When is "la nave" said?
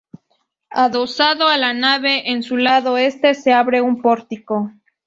1.59-2.31